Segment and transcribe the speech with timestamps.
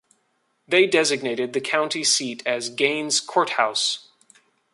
[0.67, 4.07] They designated the county seat as Gaines Courthouse.